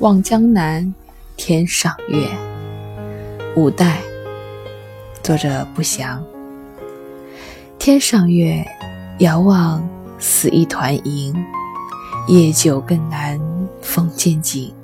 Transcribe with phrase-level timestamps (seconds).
[0.00, 0.92] 望江南，
[1.36, 2.26] 天上月。
[3.54, 4.00] 五代，
[5.22, 6.20] 作者不详。
[7.78, 8.66] 天上月，
[9.20, 9.88] 遥望
[10.18, 11.32] 似一团银。
[12.26, 13.40] 夜久更难
[13.82, 14.74] 风渐紧，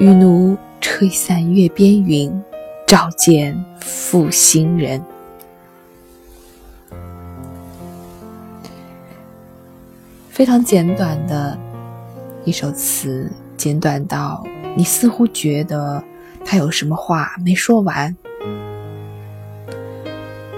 [0.00, 2.42] 雨奴吹散月边云，
[2.88, 5.00] 照见负心人。
[10.28, 11.56] 非常简短的
[12.44, 14.44] 一首词，简短到
[14.76, 16.02] 你似乎觉得
[16.44, 18.14] 他有什么话没说完。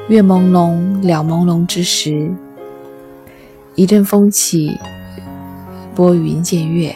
[0.09, 2.31] 月朦胧了朦胧之时，
[3.75, 4.79] 一阵风起。
[5.95, 6.95] 拨云见月，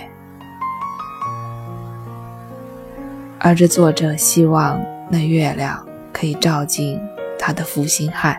[3.38, 5.82] 而这作者希望那月亮
[6.12, 7.00] 可以照进
[7.38, 8.38] 他的负心汉。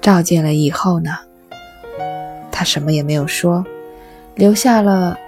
[0.00, 1.16] 照见了以后呢，
[2.52, 3.66] 他什么也没有说，
[4.36, 5.18] 留下了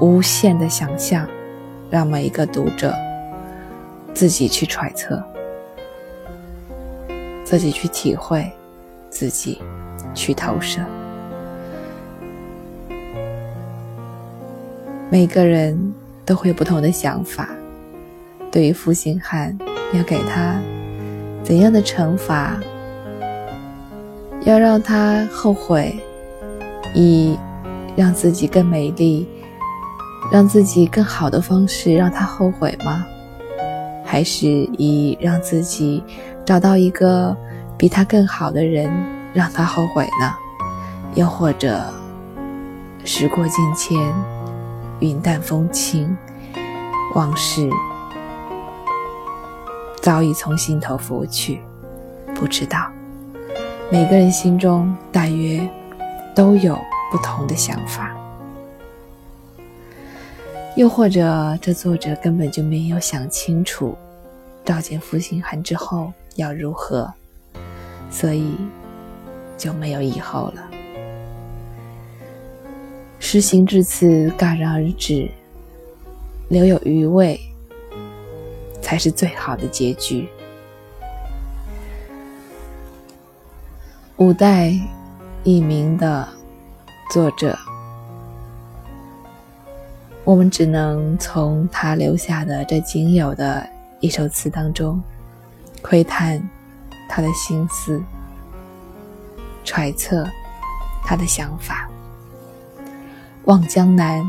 [0.00, 1.26] 无限的想象，
[1.90, 2.94] 让每一个读者
[4.12, 5.22] 自己去揣测，
[7.44, 8.50] 自己去体会，
[9.08, 9.62] 自己
[10.14, 10.80] 去投射。
[15.10, 17.48] 每个人都会有不同的想法。
[18.50, 19.56] 对于负心汉，
[19.92, 20.60] 要给他
[21.42, 22.58] 怎样的惩罚？
[24.42, 25.94] 要让他后悔，
[26.94, 27.38] 以
[27.96, 29.26] 让自己更美丽、
[30.32, 33.06] 让自己更好的方式让他后悔吗？
[34.04, 36.02] 还是以让自己
[36.44, 37.36] 找到一个
[37.76, 38.90] 比他更好的人
[39.32, 40.34] 让他后悔呢？
[41.14, 41.82] 又或者
[43.04, 43.98] 时过境迁？
[45.00, 46.16] 云淡风轻，
[47.14, 47.68] 往事
[50.00, 51.60] 早已从心头拂去。
[52.34, 52.86] 不知道，
[53.90, 55.68] 每个人心中大约
[56.34, 56.78] 都有
[57.10, 58.14] 不同的想法，
[60.76, 63.96] 又或者这作者根本就没有想清楚，
[64.64, 67.12] 召见负心汉之后要如何，
[68.10, 68.56] 所以
[69.56, 70.68] 就没有以后了。
[73.20, 75.30] 诗行至此戛然而止，
[76.48, 77.40] 留有余味，
[78.82, 80.28] 才是最好的结局。
[84.16, 84.72] 五代
[85.44, 86.28] 佚名的
[87.10, 87.56] 作者，
[90.24, 93.66] 我们只能从他留下的这仅有的
[94.00, 95.02] 一首词当中，
[95.82, 96.42] 窥探
[97.10, 98.02] 他的心思，
[99.64, 100.26] 揣测
[101.04, 101.88] 他的想法。
[103.44, 104.24] 望江南，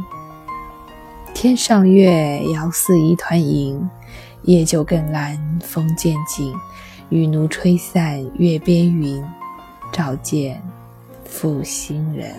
[1.33, 3.89] 天上月，遥似一团银。
[4.41, 6.53] 夜久更阑，风渐紧。
[7.09, 9.23] 雨奴吹散月边云，
[9.93, 10.61] 照见
[11.23, 12.35] 负心人。